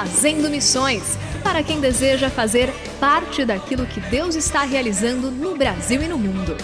Fazendo 0.00 0.48
Missões 0.48 1.18
para 1.44 1.62
quem 1.62 1.78
deseja 1.78 2.30
fazer 2.30 2.72
parte 2.98 3.44
daquilo 3.44 3.84
que 3.84 4.00
Deus 4.00 4.34
está 4.34 4.62
realizando 4.62 5.30
no 5.30 5.54
Brasil 5.58 6.02
e 6.02 6.08
no 6.08 6.16
mundo. 6.16 6.56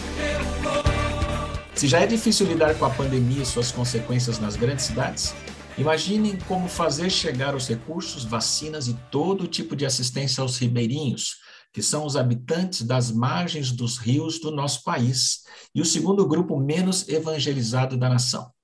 Se 1.74 1.86
já 1.86 2.00
é 2.00 2.06
difícil 2.06 2.46
lidar 2.46 2.74
com 2.78 2.86
a 2.86 2.90
pandemia 2.90 3.42
e 3.42 3.44
suas 3.44 3.70
consequências 3.70 4.38
nas 4.38 4.56
grandes 4.56 4.86
cidades, 4.86 5.34
imaginem 5.76 6.38
como 6.48 6.66
fazer 6.66 7.10
chegar 7.10 7.54
os 7.54 7.68
recursos, 7.68 8.24
vacinas 8.24 8.88
e 8.88 8.94
todo 9.10 9.46
tipo 9.46 9.76
de 9.76 9.84
assistência 9.84 10.40
aos 10.40 10.56
ribeirinhos, 10.56 11.36
que 11.74 11.82
são 11.82 12.06
os 12.06 12.16
habitantes 12.16 12.80
das 12.80 13.12
margens 13.12 13.70
dos 13.70 13.98
rios 13.98 14.40
do 14.40 14.50
nosso 14.50 14.82
país 14.82 15.42
e 15.74 15.82
o 15.82 15.84
segundo 15.84 16.26
grupo 16.26 16.58
menos 16.58 17.06
evangelizado 17.06 17.98
da 17.98 18.08
nação. 18.08 18.55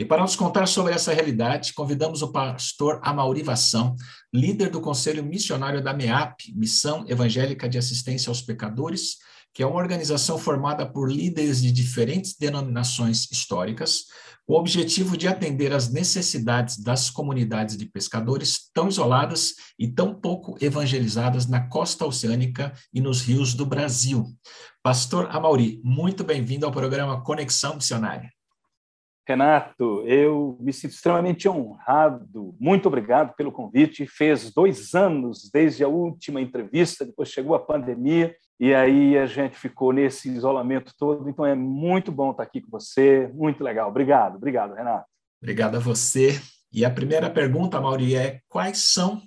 E 0.00 0.04
para 0.06 0.22
nos 0.22 0.34
contar 0.34 0.64
sobre 0.64 0.94
essa 0.94 1.12
realidade, 1.12 1.74
convidamos 1.74 2.22
o 2.22 2.32
pastor 2.32 2.98
Amauri 3.02 3.42
Vação, 3.42 3.94
líder 4.32 4.70
do 4.70 4.80
Conselho 4.80 5.22
Missionário 5.22 5.84
da 5.84 5.92
MEAP, 5.92 6.54
Missão 6.54 7.04
Evangélica 7.06 7.68
de 7.68 7.76
Assistência 7.76 8.30
aos 8.30 8.40
Pecadores, 8.40 9.16
que 9.52 9.62
é 9.62 9.66
uma 9.66 9.76
organização 9.76 10.38
formada 10.38 10.90
por 10.90 11.12
líderes 11.12 11.60
de 11.60 11.70
diferentes 11.70 12.34
denominações 12.34 13.30
históricas, 13.30 14.06
com 14.46 14.54
o 14.54 14.58
objetivo 14.58 15.18
de 15.18 15.28
atender 15.28 15.70
às 15.70 15.92
necessidades 15.92 16.82
das 16.82 17.10
comunidades 17.10 17.76
de 17.76 17.84
pescadores 17.84 18.70
tão 18.72 18.88
isoladas 18.88 19.52
e 19.78 19.86
tão 19.86 20.18
pouco 20.18 20.56
evangelizadas 20.64 21.46
na 21.46 21.68
costa 21.68 22.06
oceânica 22.06 22.72
e 22.90 23.02
nos 23.02 23.20
rios 23.20 23.52
do 23.52 23.66
Brasil. 23.66 24.24
Pastor 24.82 25.28
Amauri, 25.30 25.78
muito 25.84 26.24
bem-vindo 26.24 26.64
ao 26.64 26.72
programa 26.72 27.22
Conexão 27.22 27.74
Missionária. 27.74 28.30
Renato, 29.30 30.02
eu 30.06 30.56
me 30.58 30.72
sinto 30.72 30.90
extremamente 30.90 31.48
honrado. 31.48 32.52
Muito 32.58 32.86
obrigado 32.86 33.32
pelo 33.36 33.52
convite. 33.52 34.04
Fez 34.04 34.52
dois 34.52 34.92
anos 34.92 35.48
desde 35.52 35.84
a 35.84 35.88
última 35.88 36.40
entrevista, 36.40 37.04
depois 37.04 37.28
chegou 37.28 37.54
a 37.54 37.60
pandemia 37.60 38.34
e 38.58 38.74
aí 38.74 39.16
a 39.16 39.26
gente 39.26 39.56
ficou 39.56 39.92
nesse 39.92 40.28
isolamento 40.28 40.92
todo. 40.98 41.28
Então 41.28 41.46
é 41.46 41.54
muito 41.54 42.10
bom 42.10 42.32
estar 42.32 42.42
aqui 42.42 42.60
com 42.60 42.70
você. 42.72 43.30
Muito 43.32 43.62
legal. 43.62 43.88
Obrigado, 43.88 44.34
obrigado, 44.34 44.74
Renato. 44.74 45.06
Obrigado 45.40 45.76
a 45.76 45.80
você. 45.80 46.40
E 46.72 46.84
a 46.84 46.90
primeira 46.90 47.30
pergunta, 47.30 47.80
Mauri, 47.80 48.16
é 48.16 48.40
quais 48.48 48.78
são 48.78 49.22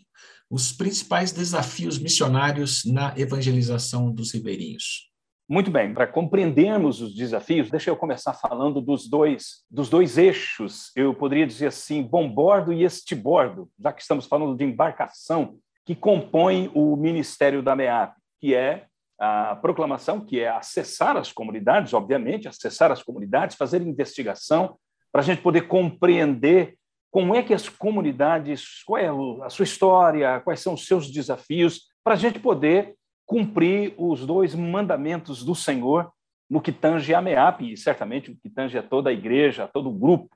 os 0.50 0.74
principais 0.74 1.32
desafios 1.32 1.98
missionários 1.98 2.84
na 2.84 3.14
evangelização 3.18 4.12
dos 4.12 4.34
ribeirinhos? 4.34 5.13
Muito 5.48 5.70
bem, 5.70 5.94
para 5.94 6.08
compreendermos 6.08 7.02
os 7.02 7.14
desafios, 7.14 7.70
deixa 7.70 7.90
eu 7.90 7.98
começar 7.98 8.34
falando 8.34 8.80
dos 8.80 9.10
dois, 9.10 9.66
dos 9.70 9.90
dois 9.90 10.18
eixos, 10.18 10.90
eu 10.96 11.14
poderia 11.14 11.46
dizer 11.46 11.68
assim, 11.68 12.02
bombordo 12.02 12.72
e 12.72 12.84
estibordo, 12.84 13.70
já 13.78 13.92
que 13.92 14.02
estamos 14.02 14.26
falando 14.26 14.56
de 14.56 14.64
embarcação, 14.64 15.58
que 15.86 15.96
compõem 15.96 16.72
o 16.74 16.96
ministério 16.96 17.62
da 17.62 17.76
MEAP, 17.76 18.16
que 18.40 18.56
é 18.56 18.86
a 19.20 19.56
proclamação, 19.58 20.22
que 20.22 20.40
é 20.40 20.48
acessar 20.48 21.18
as 21.18 21.32
comunidades, 21.32 21.94
obviamente, 21.94 22.48
acessar 22.48 22.90
as 22.90 23.04
comunidades, 23.04 23.58
fazer 23.58 23.82
investigação, 23.82 24.78
para 25.12 25.22
a 25.22 25.26
gente 25.26 25.42
poder 25.42 25.68
compreender 25.68 26.76
como 27.12 27.36
é 27.36 27.44
que 27.44 27.54
as 27.54 27.70
comunidades, 27.70 28.82
qual 28.86 28.98
é 28.98 29.10
a 29.46 29.50
sua 29.50 29.64
história, 29.64 30.40
quais 30.40 30.62
são 30.62 30.74
os 30.74 30.88
seus 30.88 31.12
desafios, 31.12 31.82
para 32.04 32.16
a 32.16 32.18
gente 32.18 32.40
poder 32.40 32.96
cumprir 33.26 33.94
os 33.98 34.26
dois 34.26 34.54
mandamentos 34.54 35.44
do 35.44 35.56
Senhor 35.56 36.12
no 36.50 36.62
que 36.62 36.72
tange 36.72 37.14
a 37.16 37.22
MEAP, 37.22 37.74
e 37.74 37.78
certamente 37.78 38.30
o 38.30 38.36
que 38.36 38.50
tange 38.50 38.78
a 38.78 38.84
toda 38.84 39.10
a 39.10 39.14
igreja, 39.14 39.64
a 39.64 39.68
todo 39.68 39.90
o 39.90 39.94
grupo. 39.94 40.30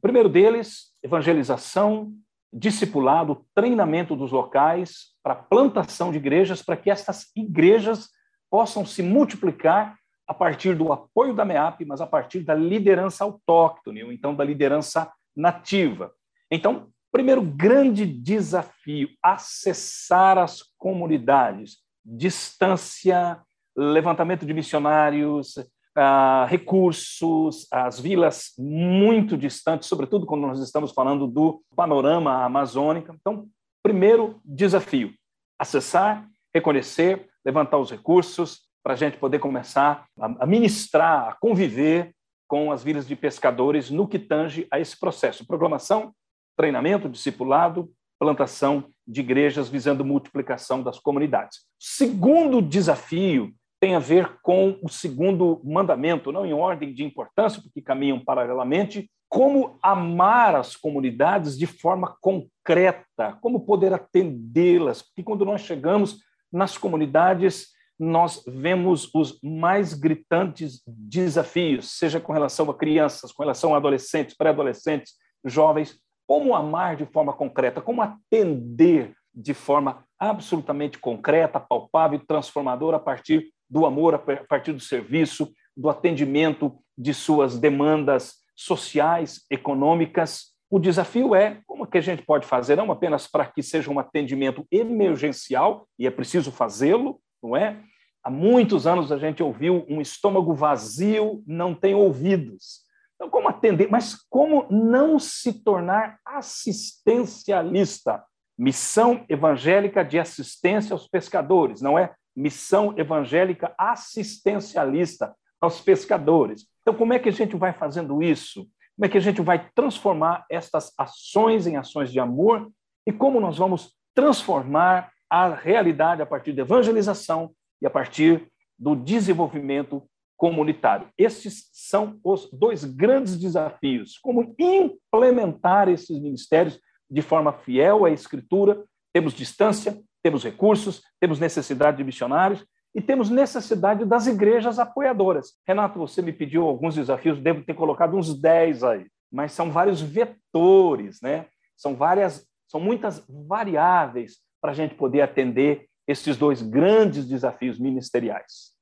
Primeiro 0.00 0.28
deles, 0.28 0.92
evangelização, 1.02 2.12
discipulado, 2.52 3.44
treinamento 3.54 4.16
dos 4.16 4.32
locais 4.32 5.08
para 5.22 5.34
plantação 5.34 6.10
de 6.10 6.16
igrejas, 6.16 6.62
para 6.62 6.76
que 6.76 6.90
estas 6.90 7.30
igrejas 7.36 8.08
possam 8.50 8.86
se 8.86 9.02
multiplicar 9.02 9.98
a 10.26 10.32
partir 10.32 10.74
do 10.74 10.92
apoio 10.92 11.34
da 11.34 11.44
MEAP, 11.44 11.84
mas 11.84 12.00
a 12.00 12.06
partir 12.06 12.40
da 12.40 12.54
liderança 12.54 13.24
autóctone, 13.24 14.04
ou 14.04 14.12
então 14.12 14.34
da 14.34 14.44
liderança 14.44 15.12
nativa. 15.36 16.12
Então, 16.50 16.88
primeiro 17.12 17.42
grande 17.42 18.06
desafio, 18.06 19.10
acessar 19.22 20.38
as 20.38 20.62
comunidades, 20.78 21.78
distância, 22.06 23.40
levantamento 23.76 24.46
de 24.46 24.54
missionários, 24.54 25.56
uh, 25.56 26.46
recursos, 26.46 27.66
as 27.70 27.98
vilas 27.98 28.52
muito 28.56 29.36
distantes, 29.36 29.88
sobretudo 29.88 30.24
quando 30.24 30.46
nós 30.46 30.60
estamos 30.60 30.92
falando 30.92 31.26
do 31.26 31.62
panorama 31.74 32.44
amazônico. 32.44 33.12
Então, 33.12 33.48
primeiro 33.82 34.40
desafio: 34.44 35.12
acessar, 35.58 36.28
reconhecer, 36.54 37.28
levantar 37.44 37.78
os 37.78 37.90
recursos 37.90 38.66
para 38.82 38.92
a 38.92 38.96
gente 38.96 39.16
poder 39.16 39.40
começar 39.40 40.06
a 40.16 40.46
ministrar, 40.46 41.28
a 41.28 41.36
conviver 41.40 42.14
com 42.46 42.70
as 42.70 42.84
vilas 42.84 43.08
de 43.08 43.16
pescadores 43.16 43.90
no 43.90 44.06
que 44.06 44.18
tange 44.18 44.66
a 44.70 44.78
esse 44.78 44.96
processo. 44.98 45.44
Programação, 45.44 46.12
treinamento, 46.56 47.08
discipulado, 47.08 47.90
plantação 48.18 48.86
de 49.06 49.20
igrejas 49.20 49.68
visando 49.68 50.04
multiplicação 50.04 50.82
das 50.82 50.98
comunidades. 50.98 51.60
Segundo 51.78 52.62
desafio 52.62 53.52
tem 53.80 53.94
a 53.94 53.98
ver 53.98 54.38
com 54.42 54.78
o 54.82 54.88
segundo 54.88 55.60
mandamento, 55.64 56.32
não 56.32 56.46
em 56.46 56.52
ordem 56.52 56.94
de 56.94 57.04
importância, 57.04 57.60
porque 57.62 57.82
caminham 57.82 58.18
paralelamente, 58.18 59.10
como 59.28 59.78
amar 59.82 60.54
as 60.54 60.76
comunidades 60.76 61.58
de 61.58 61.66
forma 61.66 62.16
concreta, 62.20 63.36
como 63.40 63.66
poder 63.66 63.92
atendê-las, 63.92 65.02
porque 65.02 65.22
quando 65.22 65.44
nós 65.44 65.60
chegamos 65.60 66.20
nas 66.50 66.78
comunidades, 66.78 67.68
nós 67.98 68.42
vemos 68.46 69.10
os 69.14 69.38
mais 69.42 69.94
gritantes 69.94 70.82
desafios, 70.86 71.98
seja 71.98 72.20
com 72.20 72.32
relação 72.32 72.70
a 72.70 72.74
crianças, 72.74 73.32
com 73.32 73.42
relação 73.42 73.74
a 73.74 73.78
adolescentes, 73.78 74.36
pré-adolescentes, 74.36 75.14
jovens, 75.44 75.98
como 76.26 76.54
amar 76.54 76.96
de 76.96 77.06
forma 77.06 77.32
concreta, 77.32 77.80
como 77.80 78.02
atender 78.02 79.14
de 79.34 79.54
forma 79.54 80.04
absolutamente 80.18 80.98
concreta, 80.98 81.60
palpável 81.60 82.18
transformadora 82.26 82.96
a 82.96 83.00
partir 83.00 83.52
do 83.68 83.84
amor, 83.84 84.14
a 84.14 84.18
partir 84.18 84.72
do 84.72 84.80
serviço, 84.80 85.52
do 85.76 85.90
atendimento 85.90 86.78
de 86.96 87.12
suas 87.12 87.58
demandas 87.58 88.36
sociais, 88.54 89.44
econômicas. 89.50 90.54
O 90.70 90.78
desafio 90.78 91.34
é 91.34 91.60
como 91.66 91.86
que 91.86 91.98
a 91.98 92.00
gente 92.00 92.22
pode 92.22 92.46
fazer, 92.46 92.76
não 92.76 92.90
apenas 92.90 93.26
para 93.26 93.44
que 93.44 93.62
seja 93.62 93.90
um 93.90 93.98
atendimento 93.98 94.66
emergencial, 94.70 95.86
e 95.98 96.06
é 96.06 96.10
preciso 96.10 96.50
fazê-lo, 96.50 97.20
não 97.42 97.56
é? 97.56 97.78
Há 98.24 98.30
muitos 98.30 98.86
anos 98.86 99.12
a 99.12 99.18
gente 99.18 99.42
ouviu 99.42 99.86
um 99.88 100.00
estômago 100.00 100.52
vazio 100.52 101.44
não 101.46 101.74
tem 101.74 101.94
ouvidos. 101.94 102.85
Então, 103.16 103.28
como 103.30 103.48
atender? 103.48 103.90
Mas 103.90 104.14
como 104.28 104.66
não 104.70 105.18
se 105.18 105.52
tornar 105.64 106.20
assistencialista? 106.24 108.22
Missão 108.58 109.24
evangélica 109.28 110.04
de 110.04 110.18
assistência 110.18 110.94
aos 110.94 111.08
pescadores, 111.08 111.80
não 111.82 111.98
é? 111.98 112.14
Missão 112.34 112.94
evangélica 112.96 113.74
assistencialista 113.78 115.34
aos 115.60 115.80
pescadores. 115.80 116.66
Então, 116.82 116.94
como 116.94 117.12
é 117.12 117.18
que 117.18 117.28
a 117.28 117.32
gente 117.32 117.56
vai 117.56 117.72
fazendo 117.72 118.22
isso? 118.22 118.68
Como 118.94 119.06
é 119.06 119.08
que 119.08 119.18
a 119.18 119.20
gente 119.20 119.42
vai 119.42 119.68
transformar 119.74 120.46
estas 120.50 120.92
ações 120.96 121.66
em 121.66 121.76
ações 121.76 122.12
de 122.12 122.20
amor 122.20 122.70
e 123.06 123.12
como 123.12 123.40
nós 123.40 123.58
vamos 123.58 123.94
transformar 124.14 125.12
a 125.28 125.48
realidade 125.48 126.22
a 126.22 126.26
partir 126.26 126.52
da 126.52 126.62
evangelização 126.62 127.52
e 127.80 127.86
a 127.86 127.90
partir 127.90 128.48
do 128.78 128.94
desenvolvimento 128.94 130.02
comunitário. 130.36 131.08
Esses 131.16 131.68
são 131.72 132.18
os 132.22 132.50
dois 132.52 132.84
grandes 132.84 133.38
desafios: 133.38 134.18
como 134.18 134.54
implementar 134.58 135.88
esses 135.88 136.18
ministérios 136.18 136.78
de 137.10 137.22
forma 137.22 137.52
fiel 137.52 138.04
à 138.04 138.10
Escritura. 138.10 138.84
Temos 139.12 139.32
distância, 139.32 139.98
temos 140.22 140.44
recursos, 140.44 141.02
temos 141.18 141.40
necessidade 141.40 141.96
de 141.96 142.04
missionários 142.04 142.66
e 142.94 143.00
temos 143.00 143.30
necessidade 143.30 144.04
das 144.04 144.26
igrejas 144.26 144.78
apoiadoras. 144.78 145.54
Renato, 145.66 145.98
você 145.98 146.20
me 146.20 146.32
pediu 146.32 146.64
alguns 146.64 146.94
desafios, 146.94 147.40
devo 147.40 147.64
ter 147.64 147.74
colocado 147.74 148.16
uns 148.16 148.38
10 148.38 148.84
aí, 148.84 149.06
mas 149.30 149.52
são 149.52 149.70
vários 149.70 150.00
vetores, 150.00 151.20
né? 151.22 151.46
São 151.76 151.94
várias, 151.94 152.46
são 152.66 152.80
muitas 152.80 153.24
variáveis 153.28 154.38
para 154.60 154.72
a 154.72 154.74
gente 154.74 154.94
poder 154.94 155.20
atender 155.20 155.86
esses 156.08 156.36
dois 156.36 156.62
grandes 156.62 157.26
desafios 157.26 157.78
ministeriais. 157.78 158.75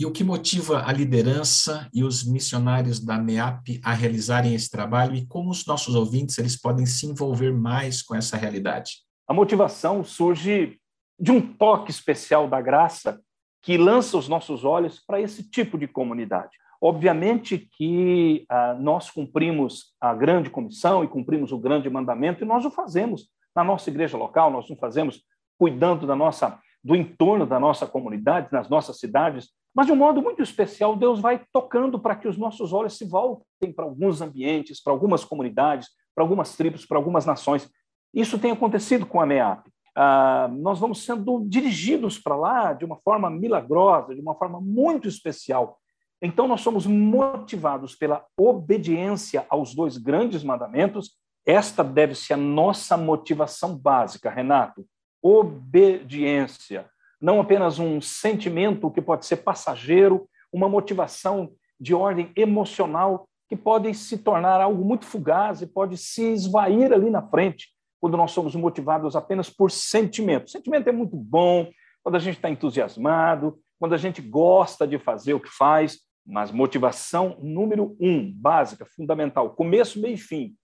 E 0.00 0.06
o 0.06 0.10
que 0.10 0.24
motiva 0.24 0.82
a 0.86 0.92
liderança 0.94 1.86
e 1.92 2.02
os 2.02 2.26
missionários 2.26 3.04
da 3.04 3.18
MEAP 3.18 3.82
a 3.84 3.92
realizarem 3.92 4.54
esse 4.54 4.70
trabalho 4.70 5.14
e 5.14 5.26
como 5.26 5.50
os 5.50 5.66
nossos 5.66 5.94
ouvintes 5.94 6.38
eles 6.38 6.58
podem 6.58 6.86
se 6.86 7.04
envolver 7.04 7.52
mais 7.52 8.00
com 8.00 8.14
essa 8.14 8.34
realidade? 8.34 8.92
A 9.28 9.34
motivação 9.34 10.02
surge 10.02 10.78
de 11.18 11.30
um 11.30 11.42
toque 11.42 11.90
especial 11.90 12.48
da 12.48 12.62
graça 12.62 13.20
que 13.60 13.76
lança 13.76 14.16
os 14.16 14.26
nossos 14.26 14.64
olhos 14.64 14.98
para 15.06 15.20
esse 15.20 15.50
tipo 15.50 15.76
de 15.76 15.86
comunidade. 15.86 16.56
Obviamente 16.80 17.58
que 17.58 18.46
ah, 18.48 18.74
nós 18.80 19.10
cumprimos 19.10 19.92
a 20.00 20.14
grande 20.14 20.48
comissão 20.48 21.04
e 21.04 21.08
cumprimos 21.08 21.52
o 21.52 21.58
grande 21.58 21.90
mandamento, 21.90 22.42
e 22.42 22.46
nós 22.46 22.64
o 22.64 22.70
fazemos 22.70 23.28
na 23.54 23.62
nossa 23.62 23.90
igreja 23.90 24.16
local, 24.16 24.50
nós 24.50 24.70
o 24.70 24.76
fazemos 24.76 25.22
cuidando 25.58 26.06
da 26.06 26.16
nossa, 26.16 26.58
do 26.82 26.96
entorno 26.96 27.44
da 27.44 27.60
nossa 27.60 27.86
comunidade, 27.86 28.48
nas 28.50 28.66
nossas 28.66 28.98
cidades, 28.98 29.50
mas 29.74 29.86
de 29.86 29.92
um 29.92 29.96
modo 29.96 30.20
muito 30.20 30.42
especial, 30.42 30.96
Deus 30.96 31.20
vai 31.20 31.44
tocando 31.52 31.98
para 31.98 32.16
que 32.16 32.28
os 32.28 32.36
nossos 32.36 32.72
olhos 32.72 32.96
se 32.96 33.04
voltem 33.04 33.72
para 33.74 33.84
alguns 33.84 34.20
ambientes, 34.20 34.82
para 34.82 34.92
algumas 34.92 35.24
comunidades, 35.24 35.88
para 36.14 36.24
algumas 36.24 36.56
tribos, 36.56 36.84
para 36.84 36.98
algumas 36.98 37.24
nações. 37.24 37.70
Isso 38.12 38.38
tem 38.38 38.50
acontecido 38.50 39.06
com 39.06 39.20
a 39.20 39.26
MEAP 39.26 39.70
ah, 39.94 40.48
nós 40.48 40.78
vamos 40.78 41.04
sendo 41.04 41.44
dirigidos 41.46 42.18
para 42.18 42.36
lá 42.36 42.72
de 42.72 42.84
uma 42.84 42.96
forma 42.96 43.28
milagrosa, 43.28 44.14
de 44.14 44.20
uma 44.20 44.34
forma 44.34 44.60
muito 44.60 45.08
especial. 45.08 45.78
Então, 46.22 46.46
nós 46.46 46.60
somos 46.60 46.86
motivados 46.86 47.94
pela 47.94 48.24
obediência 48.36 49.46
aos 49.48 49.74
dois 49.74 49.96
grandes 49.96 50.44
mandamentos. 50.44 51.18
Esta 51.46 51.82
deve 51.82 52.14
ser 52.14 52.34
a 52.34 52.36
nossa 52.36 52.96
motivação 52.96 53.76
básica, 53.76 54.30
Renato. 54.30 54.86
Obediência. 55.22 56.88
Não 57.20 57.40
apenas 57.40 57.78
um 57.78 58.00
sentimento 58.00 58.90
que 58.90 59.02
pode 59.02 59.26
ser 59.26 59.38
passageiro, 59.38 60.28
uma 60.52 60.68
motivação 60.68 61.52
de 61.78 61.94
ordem 61.94 62.32
emocional 62.34 63.28
que 63.48 63.56
pode 63.56 63.92
se 63.94 64.18
tornar 64.18 64.60
algo 64.60 64.84
muito 64.84 65.04
fugaz 65.04 65.60
e 65.60 65.66
pode 65.66 65.96
se 65.96 66.32
esvair 66.32 66.92
ali 66.92 67.10
na 67.10 67.20
frente 67.20 67.68
quando 68.00 68.16
nós 68.16 68.30
somos 68.30 68.54
motivados 68.54 69.14
apenas 69.14 69.50
por 69.50 69.70
sentimento. 69.70 70.50
Sentimento 70.50 70.88
é 70.88 70.92
muito 70.92 71.16
bom 71.16 71.68
quando 72.02 72.16
a 72.16 72.18
gente 72.18 72.36
está 72.36 72.48
entusiasmado, 72.48 73.58
quando 73.78 73.94
a 73.94 73.98
gente 73.98 74.22
gosta 74.22 74.86
de 74.86 74.98
fazer 74.98 75.34
o 75.34 75.40
que 75.40 75.50
faz, 75.50 75.98
mas 76.26 76.50
motivação 76.50 77.36
número 77.42 77.96
um, 78.00 78.32
básica, 78.32 78.86
fundamental, 78.96 79.50
começo, 79.50 80.00
meio 80.00 80.14
e 80.14 80.18
fim, 80.18 80.54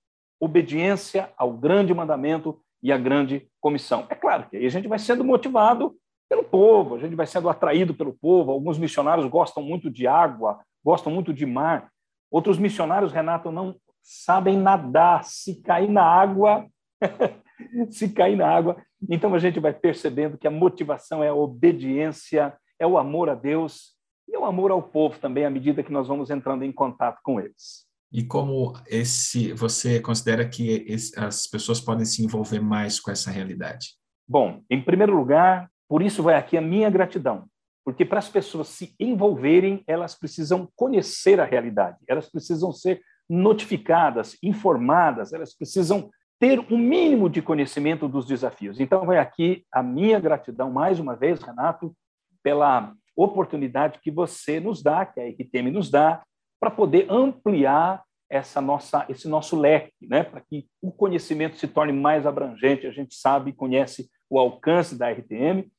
obediência 0.40 1.30
ao 1.36 1.52
grande 1.52 1.92
mandamento 1.92 2.58
e 2.82 2.92
à 2.92 2.96
grande 2.96 3.48
comissão. 3.60 4.06
É 4.08 4.14
claro 4.14 4.48
que 4.48 4.56
aí 4.56 4.66
a 4.66 4.70
gente 4.70 4.88
vai 4.88 4.98
sendo 4.98 5.24
motivado 5.24 5.94
pelo 6.28 6.44
povo, 6.44 6.96
a 6.96 6.98
gente 6.98 7.14
vai 7.14 7.26
sendo 7.26 7.48
atraído 7.48 7.94
pelo 7.94 8.12
povo. 8.12 8.50
Alguns 8.50 8.78
missionários 8.78 9.26
gostam 9.26 9.62
muito 9.62 9.90
de 9.90 10.06
água, 10.06 10.60
gostam 10.84 11.12
muito 11.12 11.32
de 11.32 11.46
mar. 11.46 11.90
Outros 12.30 12.58
missionários, 12.58 13.12
Renato, 13.12 13.50
não 13.50 13.76
sabem 14.02 14.58
nadar. 14.58 15.24
Se 15.24 15.62
cair 15.62 15.88
na 15.88 16.02
água, 16.02 16.66
se 17.90 18.08
cair 18.08 18.36
na 18.36 18.48
água. 18.48 18.76
Então 19.08 19.34
a 19.34 19.38
gente 19.38 19.60
vai 19.60 19.72
percebendo 19.72 20.38
que 20.38 20.46
a 20.46 20.50
motivação 20.50 21.22
é 21.22 21.28
a 21.28 21.34
obediência, 21.34 22.54
é 22.78 22.86
o 22.86 22.98
amor 22.98 23.28
a 23.28 23.34
Deus 23.34 23.94
e 24.28 24.34
é 24.34 24.38
o 24.38 24.44
amor 24.44 24.70
ao 24.70 24.82
povo 24.82 25.18
também, 25.18 25.44
à 25.44 25.50
medida 25.50 25.82
que 25.82 25.92
nós 25.92 26.08
vamos 26.08 26.30
entrando 26.30 26.64
em 26.64 26.72
contato 26.72 27.20
com 27.22 27.40
eles. 27.40 27.86
E 28.12 28.24
como 28.24 28.72
esse 28.86 29.52
você 29.52 30.00
considera 30.00 30.48
que 30.48 30.84
esse, 30.88 31.18
as 31.18 31.46
pessoas 31.46 31.80
podem 31.80 32.04
se 32.04 32.24
envolver 32.24 32.60
mais 32.60 32.98
com 32.98 33.10
essa 33.10 33.30
realidade? 33.30 33.90
Bom, 34.28 34.62
em 34.70 34.82
primeiro 34.82 35.16
lugar, 35.16 35.70
por 35.88 36.02
isso 36.02 36.22
vai 36.22 36.34
aqui 36.34 36.56
a 36.56 36.60
minha 36.60 36.90
gratidão, 36.90 37.46
porque 37.84 38.04
para 38.04 38.18
as 38.18 38.28
pessoas 38.28 38.68
se 38.68 38.94
envolverem, 38.98 39.82
elas 39.86 40.14
precisam 40.14 40.68
conhecer 40.74 41.40
a 41.40 41.44
realidade, 41.44 41.98
elas 42.08 42.28
precisam 42.28 42.72
ser 42.72 43.00
notificadas, 43.28 44.36
informadas, 44.42 45.32
elas 45.32 45.54
precisam 45.54 46.10
ter 46.38 46.60
um 46.70 46.76
mínimo 46.76 47.30
de 47.30 47.40
conhecimento 47.40 48.08
dos 48.08 48.26
desafios. 48.26 48.78
Então, 48.78 49.06
vai 49.06 49.18
aqui 49.18 49.64
a 49.72 49.82
minha 49.82 50.20
gratidão, 50.20 50.70
mais 50.70 51.00
uma 51.00 51.16
vez, 51.16 51.40
Renato, 51.40 51.94
pela 52.42 52.92
oportunidade 53.16 53.98
que 54.02 54.10
você 54.10 54.60
nos 54.60 54.82
dá, 54.82 55.06
que 55.06 55.20
a 55.20 55.28
RTM 55.28 55.70
nos 55.70 55.90
dá, 55.90 56.22
para 56.60 56.70
poder 56.70 57.06
ampliar 57.10 58.04
essa 58.28 58.60
nossa, 58.60 59.06
esse 59.08 59.28
nosso 59.28 59.58
leque, 59.58 59.92
né? 60.02 60.22
para 60.22 60.40
que 60.40 60.66
o 60.82 60.90
conhecimento 60.90 61.56
se 61.56 61.66
torne 61.66 61.92
mais 61.92 62.26
abrangente. 62.26 62.86
A 62.86 62.90
gente 62.90 63.14
sabe 63.14 63.50
e 63.50 63.54
conhece 63.54 64.10
o 64.28 64.38
alcance 64.38 64.96
da 64.98 65.10
RTM. 65.10 65.70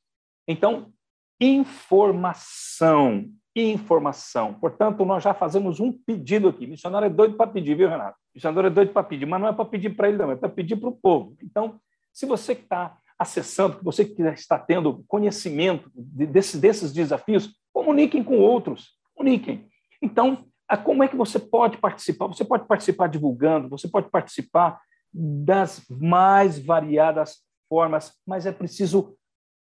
Então, 0.48 0.92
informação 1.38 3.30
informação. 3.60 4.54
Portanto, 4.54 5.04
nós 5.04 5.22
já 5.22 5.34
fazemos 5.34 5.80
um 5.80 5.92
pedido 5.92 6.48
aqui. 6.48 6.66
Missionário 6.66 7.06
é 7.06 7.10
doido 7.10 7.36
para 7.36 7.50
pedir, 7.50 7.74
viu, 7.74 7.88
Renato? 7.88 8.16
Missionário 8.34 8.68
é 8.68 8.70
doido 8.70 8.92
para 8.92 9.02
pedir, 9.02 9.26
mas 9.26 9.40
não 9.40 9.48
é 9.48 9.52
para 9.52 9.64
pedir 9.64 9.90
para 9.90 10.08
ele, 10.08 10.18
não, 10.18 10.30
é 10.30 10.36
para 10.36 10.48
pedir 10.48 10.76
para 10.76 10.88
o 10.88 10.96
povo. 10.96 11.36
Então, 11.42 11.80
se 12.12 12.26
você 12.26 12.54
que 12.54 12.62
está 12.62 12.96
acessando, 13.18 13.78
você 13.82 14.04
que 14.04 14.22
está 14.22 14.58
tendo 14.58 15.04
conhecimento 15.08 15.90
desse, 15.94 16.58
desses 16.58 16.92
desafios, 16.92 17.52
comuniquem 17.72 18.22
com 18.22 18.38
outros, 18.38 18.90
comuniquem. 19.14 19.66
Então, 20.00 20.44
como 20.84 21.02
é 21.02 21.08
que 21.08 21.16
você 21.16 21.38
pode 21.38 21.78
participar? 21.78 22.28
Você 22.28 22.44
pode 22.44 22.66
participar 22.66 23.08
divulgando, 23.08 23.68
você 23.68 23.88
pode 23.88 24.08
participar 24.10 24.80
das 25.12 25.84
mais 25.88 26.58
variadas 26.58 27.38
formas, 27.68 28.12
mas 28.26 28.46
é 28.46 28.52
preciso 28.52 29.16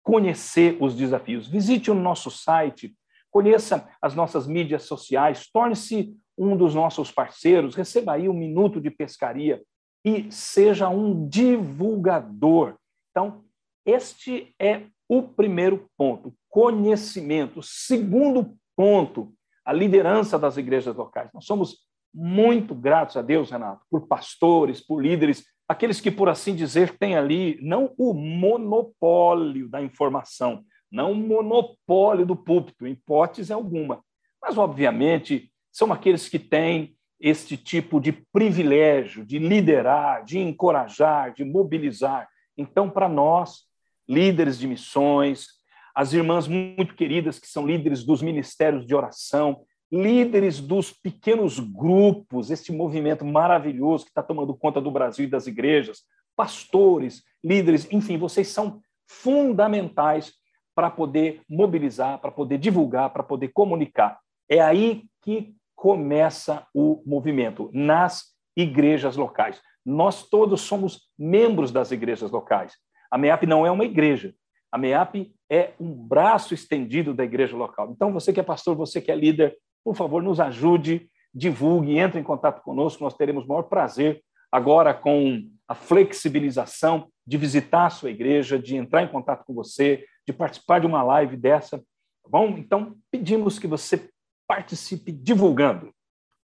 conhecer 0.08 0.78
os 0.80 0.96
desafios. 0.96 1.48
Visite 1.48 1.92
o 1.92 1.94
nosso 1.94 2.32
site 2.32 2.96
Conheça 3.38 3.88
as 4.02 4.16
nossas 4.16 4.48
mídias 4.48 4.84
sociais, 4.84 5.48
torne-se 5.52 6.16
um 6.36 6.56
dos 6.56 6.74
nossos 6.74 7.12
parceiros, 7.12 7.76
receba 7.76 8.14
aí 8.14 8.28
um 8.28 8.34
minuto 8.34 8.82
de 8.82 8.90
pescaria 8.90 9.62
e 10.04 10.32
seja 10.32 10.90
um 10.90 11.28
divulgador. 11.28 12.76
Então, 13.12 13.44
este 13.86 14.56
é 14.60 14.88
o 15.08 15.22
primeiro 15.22 15.88
ponto, 15.98 16.34
conhecimento. 16.50 17.62
Segundo 17.62 18.58
ponto, 18.76 19.34
a 19.64 19.74
liderança 19.74 20.40
das 20.40 20.58
igrejas 20.58 20.96
locais. 20.96 21.30
Nós 21.34 21.46
somos 21.46 21.86
muito 22.14 22.74
gratos 22.74 23.18
a 23.18 23.22
Deus, 23.22 23.52
Renato, 23.52 23.86
por 23.90 24.08
pastores, 24.08 24.82
por 24.82 25.00
líderes, 25.00 25.46
aqueles 25.68 26.00
que, 26.00 26.10
por 26.10 26.30
assim 26.30 26.56
dizer, 26.56 26.98
têm 26.98 27.16
ali 27.16 27.60
não 27.62 27.94
o 27.98 28.14
monopólio 28.14 29.68
da 29.68 29.82
informação, 29.82 30.64
não 30.92 31.12
um 31.12 31.16
monopólio 31.16 32.26
do 32.26 32.36
púlpito, 32.36 32.88
em 32.88 32.92
hipótese 32.92 33.52
alguma. 33.52 34.04
Mas, 34.42 34.58
obviamente, 34.58 35.52
são 35.72 35.92
aqueles 35.92 36.30
que 36.30 36.40
têm 36.40 36.96
este 37.20 37.58
tipo 37.58 38.00
de 38.00 38.12
privilégio 38.12 39.26
de 39.26 39.40
liderar, 39.40 40.24
de 40.24 40.40
encorajar, 40.40 41.34
de 41.34 41.44
mobilizar. 41.44 42.28
Então, 42.58 42.90
para 42.90 43.10
nós, 43.10 43.64
líderes 44.08 44.58
de 44.58 44.68
missões, 44.68 45.48
as 45.94 46.14
irmãs 46.14 46.48
muito 46.48 46.96
queridas 46.96 47.40
que 47.40 47.48
são 47.48 47.66
líderes 47.66 48.04
dos 48.04 48.22
ministérios 48.22 48.86
de 48.86 48.96
oração, 48.96 49.66
líderes 49.92 50.60
dos 50.60 50.92
pequenos 50.92 51.60
grupos, 51.60 52.52
este 52.52 52.72
movimento 52.72 53.26
maravilhoso 53.26 54.06
que 54.06 54.12
está 54.12 54.22
tomando 54.22 54.56
conta 54.56 54.82
do 54.82 54.92
Brasil 54.92 55.26
e 55.26 55.30
das 55.30 55.48
igrejas, 55.48 56.04
pastores, 56.36 57.24
líderes, 57.44 57.88
enfim, 57.92 58.18
vocês 58.18 58.50
são 58.50 58.82
fundamentais 59.08 60.34
para 60.76 60.92
poder 60.92 61.42
mobilizar, 61.50 62.20
para 62.20 62.32
poder 62.32 62.58
divulgar, 62.58 63.10
para 63.12 63.24
poder 63.24 63.48
comunicar. 63.48 64.20
É 64.50 64.60
aí 64.60 65.06
que 65.24 65.56
começa 65.76 66.66
o 66.74 67.02
movimento, 67.06 67.70
nas 67.74 68.36
igrejas 68.56 69.16
locais. 69.16 69.62
Nós 69.86 70.28
todos 70.28 70.62
somos 70.62 71.08
membros 71.18 71.72
das 71.72 71.92
igrejas 71.92 72.32
locais. 72.32 72.74
A 73.10 73.18
MEAP 73.18 73.46
não 73.46 73.66
é 73.66 73.72
uma 73.72 73.86
igreja. 73.86 74.34
A 74.72 74.78
MEAP 74.78 75.34
é 75.50 75.74
um 75.80 75.94
braço 75.94 76.54
estendido 76.54 77.14
da 77.14 77.24
igreja 77.24 77.56
local. 77.56 77.92
Então, 77.92 78.12
você 78.12 78.34
que 78.34 78.40
é 78.40 78.44
pastor, 78.44 78.76
você 78.76 79.00
que 79.00 79.12
é 79.12 79.16
líder, 79.16 79.56
por 79.88 79.96
favor, 79.96 80.22
nos 80.22 80.42
ajude, 80.42 81.10
divulgue, 81.34 81.98
entre 81.98 82.20
em 82.20 82.24
contato 82.24 82.62
conosco. 82.62 83.02
Nós 83.02 83.14
teremos 83.14 83.46
o 83.46 83.48
maior 83.48 83.64
prazer 83.64 84.22
agora 84.52 84.94
com 84.94 85.50
a 85.66 85.74
flexibilização 85.74 87.08
de 87.26 87.38
visitar 87.38 87.86
a 87.86 87.90
sua 87.90 88.12
igreja, 88.12 88.60
de 88.60 88.76
entrar 88.76 89.04
em 89.04 89.08
contato 89.08 89.46
com 89.46 89.54
você, 89.54 90.04
de 90.28 90.34
participar 90.34 90.82
de 90.82 90.88
uma 90.88 91.02
live 91.04 91.38
dessa. 91.38 91.78
Tá 91.78 92.30
bom? 92.30 92.58
Então, 92.58 92.98
pedimos 93.10 93.58
que 93.58 93.66
você 93.66 94.10
participe 94.46 95.10
divulgando. 95.10 95.94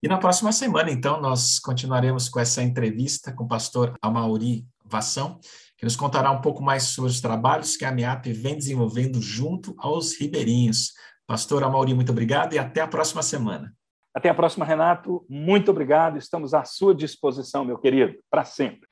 E 0.03 0.09
na 0.09 0.17
próxima 0.17 0.51
semana, 0.51 0.91
então, 0.91 1.21
nós 1.21 1.59
continuaremos 1.59 2.27
com 2.27 2.41
essa 2.41 2.61
entrevista 2.61 3.31
com 3.31 3.45
o 3.45 3.47
pastor 3.47 3.93
Amauri 4.01 4.67
Vassão, 4.83 5.39
que 5.77 5.85
nos 5.85 5.95
contará 5.95 6.29
um 6.29 6.41
pouco 6.41 6.61
mais 6.61 6.83
sobre 6.83 7.09
os 7.09 7.21
trabalhos 7.21 7.77
que 7.77 7.85
a 7.85 7.91
MEAP 7.93 8.33
vem 8.33 8.57
desenvolvendo 8.57 9.21
junto 9.21 9.73
aos 9.77 10.19
ribeirinhos. 10.19 10.91
Pastor 11.29 11.63
Amauri, 11.63 11.93
muito 11.93 12.11
obrigado 12.11 12.55
e 12.55 12.57
até 12.57 12.81
a 12.81 12.87
próxima 12.87 13.21
semana. 13.21 13.71
Até 14.15 14.29
a 14.29 14.33
próxima, 14.33 14.65
Renato. 14.65 15.23
Muito 15.29 15.69
obrigado. 15.69 16.17
Estamos 16.17 16.55
à 16.55 16.63
sua 16.63 16.95
disposição, 16.95 17.63
meu 17.63 17.77
querido, 17.77 18.15
para 18.31 18.43
sempre. 18.43 18.89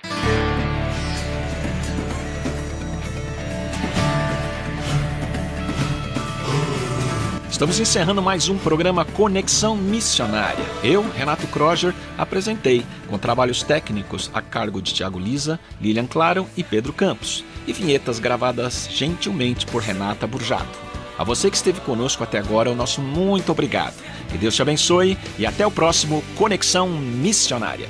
Estamos 7.49 7.79
encerrando 7.79 8.21
mais 8.21 8.49
um 8.49 8.59
programa 8.59 9.03
Conexão 9.03 9.75
Missionária. 9.75 10.63
Eu, 10.83 11.01
Renato 11.09 11.47
Kroger, 11.47 11.95
apresentei, 12.19 12.85
com 13.09 13.17
trabalhos 13.17 13.63
técnicos 13.63 14.29
a 14.31 14.43
cargo 14.43 14.79
de 14.79 14.93
Tiago 14.93 15.17
Lisa, 15.17 15.59
Lilian 15.81 16.05
Claro 16.05 16.45
e 16.55 16.63
Pedro 16.63 16.93
Campos, 16.93 17.43
e 17.65 17.73
vinhetas 17.73 18.19
gravadas 18.19 18.87
gentilmente 18.91 19.65
por 19.65 19.81
Renata 19.81 20.27
Burjato. 20.27 20.86
A 21.17 21.23
você 21.23 21.49
que 21.49 21.57
esteve 21.57 21.81
conosco 21.81 22.23
até 22.23 22.37
agora, 22.37 22.71
o 22.71 22.75
nosso 22.75 23.01
muito 23.01 23.51
obrigado. 23.51 23.95
Que 24.29 24.37
Deus 24.37 24.55
te 24.55 24.61
abençoe 24.61 25.17
e 25.37 25.45
até 25.45 25.65
o 25.65 25.71
próximo 25.71 26.23
Conexão 26.35 26.87
Missionária. 26.89 27.89